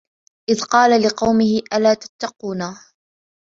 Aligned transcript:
إِذْ 0.49 0.61
قَالَ 0.61 1.01
لِقَوْمِهِ 1.01 1.61
أَلَا 1.73 1.93
تَتَّقُونَ 1.93 2.77